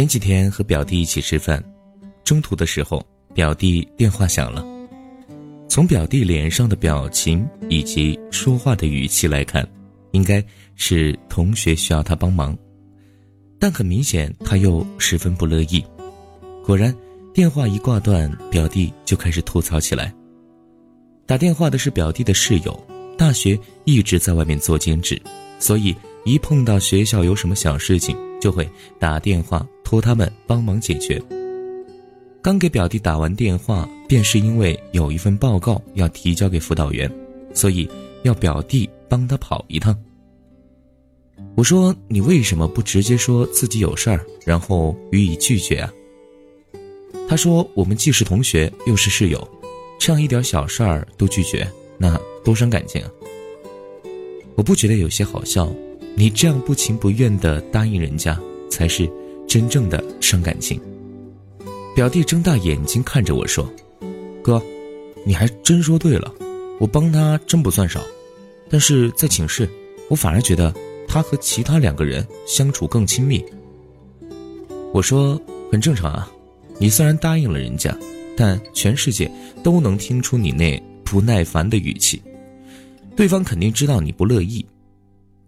[0.00, 1.62] 前几天和表弟一起吃饭，
[2.24, 4.64] 中途的时候，表弟电话响了。
[5.68, 9.62] 从表弟脸上的表情以及说话的语气来看，
[10.12, 10.42] 应该
[10.74, 12.56] 是同学需要他帮忙，
[13.58, 15.84] 但很明显他又十分不乐意。
[16.64, 16.96] 果然，
[17.34, 20.10] 电话一挂断，表弟就开始吐槽起来。
[21.26, 22.74] 打电话的是表弟的室友，
[23.18, 25.20] 大学一直在外面做兼职，
[25.58, 28.66] 所以一碰到学校有什么小事情，就会
[28.98, 31.20] 打电话托他们帮忙解决。
[32.40, 37.10] 刚给表弟打完电话，便是因为有一份报告要提交给辅导员，
[37.52, 37.90] 所以
[38.22, 39.98] 要表弟帮他跑一趟。
[41.56, 45.92] 我说：“你为什么不直接说自己有事儿，然后予以拒绝啊？”
[47.28, 49.48] 他说：“我们既是同学，又是室友。”
[49.98, 53.10] 这样一点小事儿都拒绝，那多伤感情啊！
[54.54, 55.70] 我不觉得有些好笑，
[56.14, 59.10] 你这样不情不愿的答应人家，才是
[59.50, 60.80] 真正的伤感情。
[61.92, 63.68] 表弟睁大眼睛看着我说
[64.44, 64.62] ：“哥，
[65.26, 66.32] 你还真说对了，
[66.78, 68.00] 我帮他真不算少，
[68.68, 69.68] 但是在寝室，
[70.08, 70.72] 我反而觉得
[71.08, 73.44] 他和其他两个人相处更亲密。”
[74.94, 75.40] 我说
[75.72, 76.30] ：“很正常啊，
[76.78, 77.92] 你虽然答应了人家。”
[78.36, 79.30] 但全世界
[79.62, 82.22] 都能听出你那不耐烦的语气，
[83.14, 84.64] 对方肯定知道你不乐意，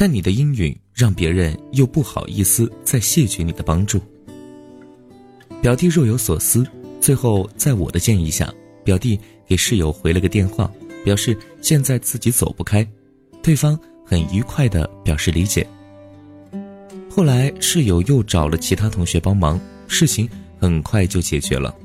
[0.00, 4.00] 但你的阴允让别人又不好意思再谢绝你的帮助。
[5.60, 6.66] 表弟若有所思，
[7.02, 8.50] 最后在我的建议下，
[8.82, 10.72] 表弟给室友回了个电话，
[11.04, 12.82] 表示现在自己走不开，
[13.42, 15.68] 对方很愉快的表示理解。
[17.10, 20.26] 后来室友又找了其他同学帮忙，事情
[20.58, 21.76] 很快就解决了。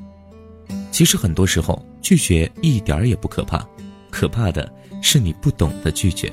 [0.90, 3.68] 其实很多时候拒绝一点儿也不可怕，
[4.08, 4.72] 可怕的
[5.02, 6.32] 是你不懂得拒绝。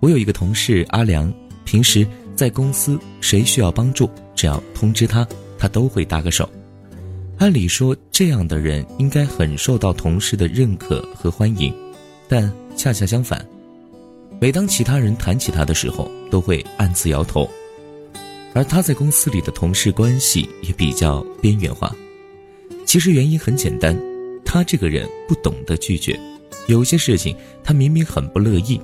[0.00, 1.32] 我有一个同事阿良，
[1.64, 5.26] 平时在公司谁需要帮助，只要通知他，
[5.58, 6.48] 他都会搭个手。
[7.38, 11.74] 按理说这样的人应该很受到同事的认可和欢迎，
[12.28, 13.44] 但恰恰相反，
[14.40, 17.48] 每当其他人谈起他的时候，都会暗自摇头。
[18.54, 21.94] 而他在公司里的同事关系也比较边缘化。
[22.84, 23.96] 其实原因很简单，
[24.44, 26.18] 他这个人不懂得拒绝，
[26.66, 28.80] 有些事情他明明很不乐意，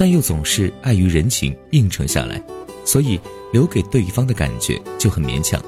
[0.00, 2.42] 但又总是碍于人情应承下来，
[2.86, 3.20] 所以
[3.52, 5.62] 留给对方的感觉就很勉强。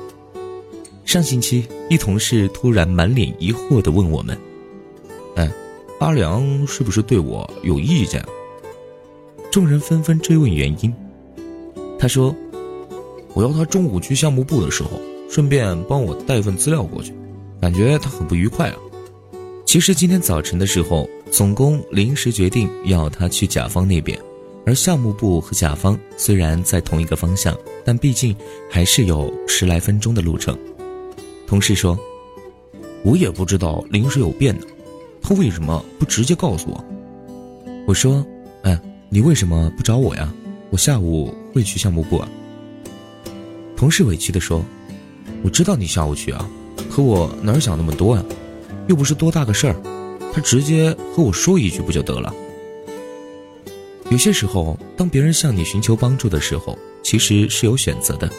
[1.05, 4.35] 上星期，一同事突然满脸疑惑地问我们
[5.37, 5.53] ：“哎，
[6.01, 8.25] 阿良是不是对我有意见？”
[9.53, 10.91] 众人纷纷追问原因。
[11.99, 12.35] 他说
[13.37, 17.13] ：“我要他中午去项目部的时候，顺便帮我带份资料过去。”
[17.61, 18.77] 感觉他很不愉快啊。
[19.67, 24.17] 其实今天早晨的时候，总工临时决定要他去甲方那边，
[24.67, 27.57] 而项目部和甲方虽然在同一个方向，
[27.87, 28.37] 但毕竟
[28.71, 30.57] 还是有十来分钟的路程。
[31.47, 31.99] 同事说
[33.03, 34.67] ：“我也不知道临时有变呢，
[35.23, 36.85] 他为什么不直接告诉我？”
[37.89, 38.23] 我说
[38.63, 38.79] ：“哎，
[39.09, 40.31] 你为什么不找我呀？
[40.69, 42.29] 我下午会去项目部啊。”
[43.75, 44.63] 同事委屈地说
[45.43, 46.47] ：“我知道你下午去啊。”
[46.91, 48.23] 可我哪想那么多啊，
[48.87, 49.77] 又不是多大个事儿，
[50.33, 52.35] 他直接和我说一句不就得了？
[54.11, 58.31] 有些时候，当别人向你寻求帮助的时候，其实是有选择的，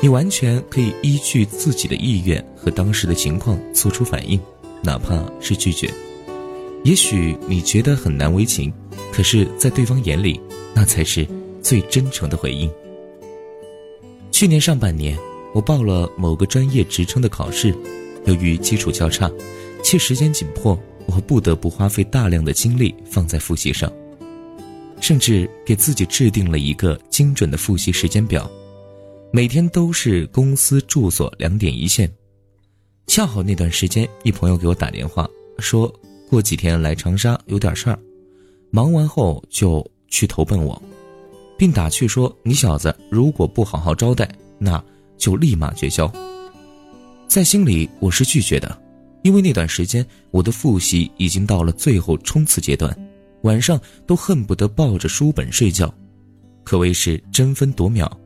[0.00, 4.38] 你完全可以依据自己的意愿和当时的情况做出反应，
[4.82, 5.90] 哪怕是拒绝。
[6.84, 8.72] 也许你觉得很难为情，
[9.10, 10.40] 可是，在对方眼里，
[10.74, 11.26] 那才是
[11.62, 12.70] 最真诚的回应。
[14.30, 15.18] 去年上半年。
[15.54, 17.72] 我报了某个专业职称的考试，
[18.24, 19.30] 由于基础较差，
[19.84, 20.76] 且时间紧迫，
[21.06, 23.92] 我不得不花费大量的精力放在复习上，
[25.00, 28.50] 甚至给自己制定了一个精准的复习时间表，
[29.32, 32.10] 每天都是公司住所两点一线。
[33.06, 35.28] 恰好那段时间，一朋友给我打电话，
[35.58, 35.92] 说
[36.28, 37.98] 过几天来长沙有点事儿，
[38.70, 40.80] 忙完后就去投奔我，
[41.58, 44.28] 并打趣说：“你小子如果不好好招待，
[44.58, 44.82] 那……”
[45.16, 46.12] 就立马绝交。
[47.28, 48.78] 在心里我是拒绝的，
[49.24, 52.94] 因为那段时间我的复习已经到了最后冲刺阶段，
[53.42, 55.92] 晚上都恨不得抱着书本睡觉，
[56.62, 58.20] 可谓是争分夺秒。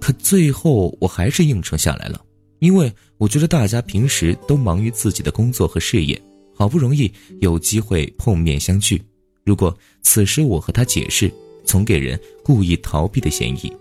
[0.00, 2.24] 可最后我还是应承下来了，
[2.60, 6.20] 因为我觉得大家平时都忙于自己的工作和事业，
[6.54, 9.02] 好不容易有机会碰面相聚，
[9.42, 11.28] 如果此时我和他解释，
[11.64, 13.72] 总给人故意逃避的嫌疑。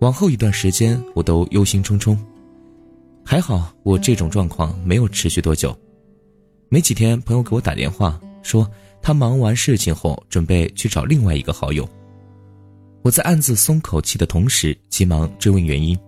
[0.00, 2.14] 往后一段时间，我都忧心忡忡。
[3.24, 5.76] 还好，我这种状况没有持续多久。
[6.68, 11.88] 没几天，朋友给我打电话说，他忙完事情后准备去找另外一个好友。
[13.02, 15.98] 我在暗自松口气的同时，急忙追问原因。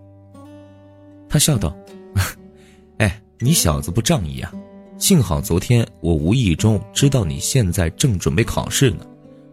[1.27, 1.75] 他笑道：
[2.99, 4.53] “哎，你小子不仗义啊！
[4.97, 9.05] 幸好昨天我无意中知道你现在正准备考试呢，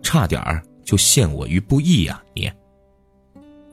[0.03, 2.23] 差点儿就陷我于不义呀！
[2.35, 2.51] 你。”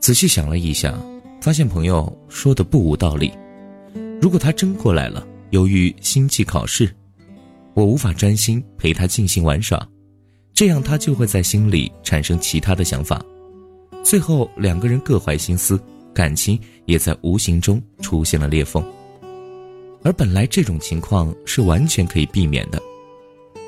[0.00, 0.98] 仔细想了一下，
[1.40, 3.32] 发现朋友说的不无道理。
[4.22, 6.88] 如果他真过来了，由于心悸考试，
[7.74, 9.84] 我无法专心陪他尽兴玩耍，
[10.54, 13.20] 这样他就会在心里产生其他的想法。
[14.04, 15.76] 最后两个人各怀心思，
[16.14, 18.80] 感情也在无形中出现了裂缝。
[20.04, 22.80] 而本来这种情况是完全可以避免的，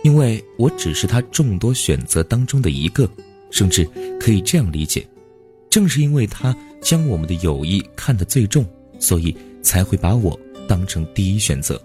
[0.05, 3.11] 因为我只是他众多选择当中的一个，
[3.51, 3.85] 甚至
[4.21, 5.05] 可以这样理解：
[5.69, 8.65] 正是因为他将我们的友谊看得最重，
[9.01, 10.39] 所以才会把我
[10.69, 11.83] 当成第一选择，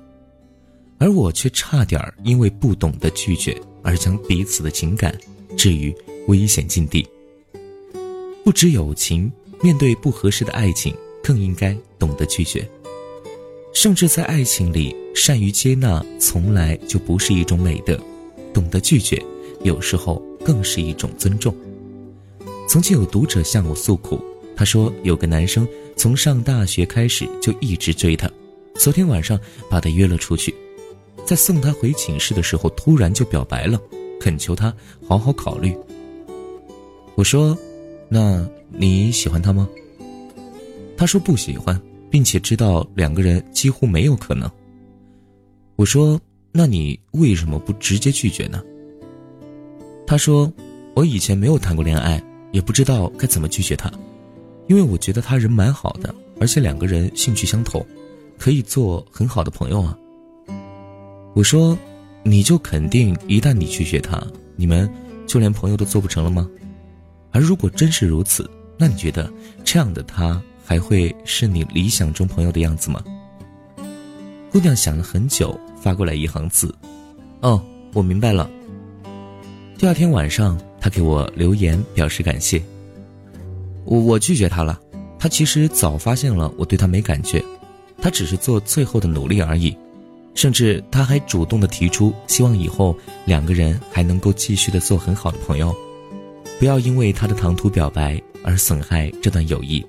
[0.99, 5.17] 而我却差点因为不懂得拒绝而将彼此的情感
[5.57, 5.95] 置于
[6.27, 7.07] 危险境地。
[8.43, 9.31] 不止友情，
[9.61, 10.93] 面对不合适的爱情，
[11.23, 12.67] 更应该懂得拒绝。
[13.73, 17.99] 甚至在爱情里，善于接纳从来就不是一种美德，
[18.53, 19.23] 懂得拒绝，
[19.63, 21.55] 有时候更是一种尊重。
[22.67, 24.19] 曾经有读者向我诉苦，
[24.59, 25.65] 他说有个男生
[25.95, 28.29] 从上大学开始就一直追她，
[28.75, 29.39] 昨天晚上
[29.69, 30.53] 把她约了出去，
[31.25, 33.81] 在送她回寝室的时候，突然就表白了，
[34.19, 34.75] 恳求她
[35.07, 35.73] 好好考虑。
[37.15, 37.57] 我说。
[38.11, 39.69] 那你喜欢他吗？
[40.97, 41.79] 他说不喜欢，
[42.09, 44.49] 并且知道两个人几乎没有可能。
[45.75, 46.19] 我说
[46.51, 48.63] ：“那你为什么不直接拒绝呢？”
[50.07, 50.51] 他说
[50.95, 52.19] ：“我以前没有谈过恋爱，
[52.51, 53.91] 也不知道该怎么拒绝他，
[54.69, 57.83] 因为我觉得他人蛮好的，而且两个人兴趣相投，
[58.37, 59.97] 可以做很好的朋友啊。”
[61.33, 61.75] 我说
[62.23, 64.21] ：“你就肯定一旦你拒绝他，
[64.55, 64.87] 你们
[65.25, 66.47] 就连朋友都做不成了吗？”
[67.33, 69.31] 而如果真是如此，那你觉得
[69.63, 73.03] 这样的他还会是你理想中朋友的样子吗？
[74.51, 76.73] 姑娘想了很久，发过来一行字
[77.41, 77.59] ：“哦，
[77.93, 78.47] 我明白了。”
[79.79, 82.61] 第二天晚上，她给我留言表示感谢。
[83.85, 84.79] 我我拒绝他了，
[85.17, 87.43] 他其实早发现了我对他没感觉，
[88.01, 89.75] 他只是做最后的努力而已，
[90.35, 92.95] 甚至他还主动的提出希望以后
[93.25, 95.75] 两个人还能够继续的做很好的朋友。
[96.59, 99.85] 不要因为他的唐突表白而损害这段友谊。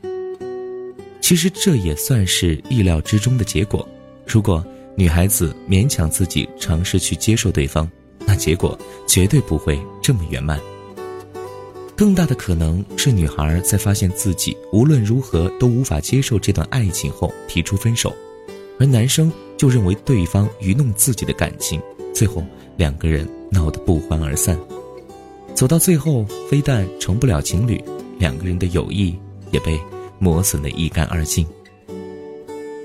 [1.20, 3.86] 其实这也算是意料之中的结果。
[4.26, 4.64] 如果
[4.96, 7.90] 女孩子勉强自己尝试去接受对方，
[8.26, 10.60] 那结果绝对不会这么圆满。
[12.00, 18.10] 更大的可能是女孩在发现自己无论如何都无法接受这段爱情后提出分手，
[18.78, 21.78] 而男生就认为对方愚弄自己的感情，
[22.14, 22.42] 最后
[22.78, 24.58] 两个人闹得不欢而散。
[25.54, 27.78] 走到最后，非但成不了情侣，
[28.18, 29.14] 两个人的友谊
[29.50, 29.78] 也被
[30.18, 31.46] 磨损得一干二净。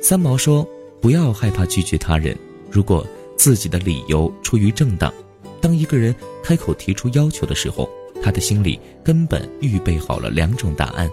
[0.02, 0.68] 三毛说
[1.00, 2.38] ：“不要害怕拒绝他人，
[2.70, 3.08] 如果
[3.38, 5.14] 自己的理由出于正当，
[5.62, 6.14] 当一个人
[6.44, 7.90] 开口提出要求的时候，
[8.26, 11.08] 他的心里根本预备好了两种答案，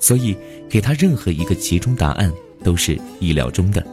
[0.00, 0.36] 所以
[0.68, 2.32] 给他任何一个其中答案
[2.64, 3.86] 都是意料中的。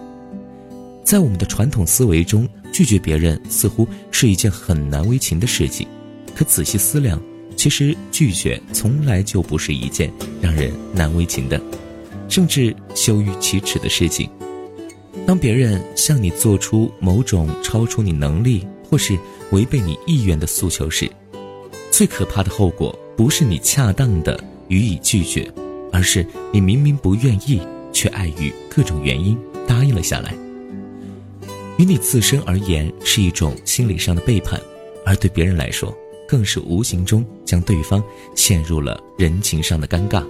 [1.04, 5.88] 在我们的传统思维中，拒绝别人似乎是一件很难为情的事情。”
[6.34, 7.22] 可仔细思量，
[7.56, 11.62] 其实拒绝从来就不是一件让人难为情的，
[12.28, 14.28] 甚至羞于启齿的事情。
[15.28, 19.16] 当别人向你做出某种超出你能力或是
[19.52, 21.08] 违背你意愿的诉求时，
[21.94, 25.48] 最可怕的后果不是你恰当的予以拒绝，
[25.92, 30.34] 而是你明明不愿意，却碍于各种原因答应了下来。
[31.78, 34.60] 于你自身而言是一种心理上的背叛，
[35.06, 35.96] 而对别人来说。
[36.26, 40.24] 更是无形中将对方陷入了人情上的尴尬。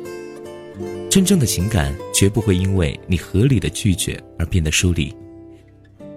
[1.09, 5.15] 真正的情感绝不会因为你合理的拒绝而变得疏离。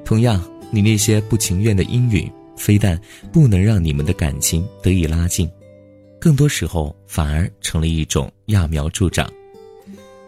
[0.05, 3.01] 同样，你那些不情愿的应允，非但
[3.33, 5.49] 不能让你们的感情得以拉近，
[6.21, 9.31] 更多时候反而成了一种揠苗助长。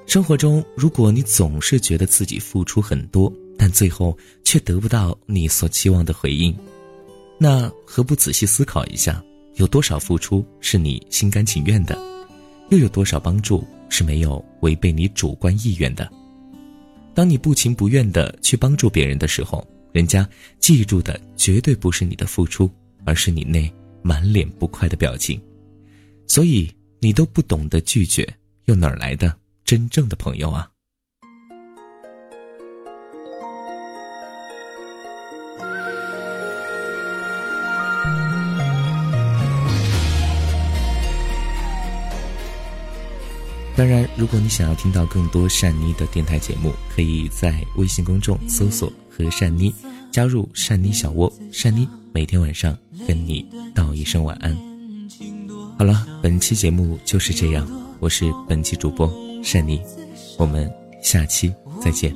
[0.07, 6.57] 生活中，如果你总是觉得自己付出很多，但最后却得不到你所期望的回应，
[7.39, 9.23] 那何不仔细思考一下？
[9.57, 11.99] 有多少付出是你心甘情愿的，
[12.71, 16.09] 又有多少帮助是没有违背你主观意愿的？
[17.13, 20.29] 当你不情不愿的去帮助别人的时候，人家
[20.59, 22.71] 记住的绝对不是你的付出，
[23.05, 25.41] 而是你那满脸不快的表情。
[26.27, 28.29] 所以你都不懂得拒绝，
[28.67, 30.71] 又哪来的真正的朋友啊？
[43.75, 49.75] 当然，如果你想要听到更多善妮的电台节目，可以在微信公众搜索“和善妮”，
[50.13, 53.45] 加入善妮小窝，善妮每天晚上跟你
[53.75, 54.57] 道一声晚安。
[55.77, 59.81] 好了，本期节目就是这样，我是本期主播善妮，
[60.39, 60.71] 我们
[61.03, 62.15] 下期再见。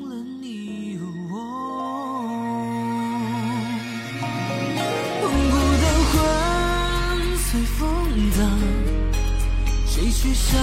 [9.87, 10.57] 谁去笑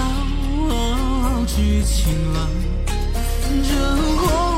[1.46, 2.50] 去晴朗？
[3.62, 4.49] 这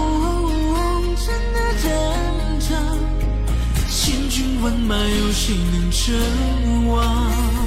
[4.62, 6.14] 万马，有谁能称
[6.86, 7.61] 王？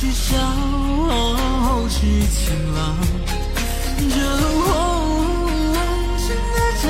[0.00, 1.98] 去笑傲，去
[2.32, 2.96] 情浪，
[3.98, 4.16] 这
[4.64, 4.66] 红
[6.16, 6.88] 尘的战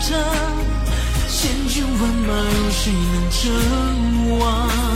[0.00, 0.08] 场，
[1.28, 3.38] 千军万马，有谁能称
[4.38, 4.89] 王？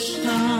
[0.00, 0.59] 伤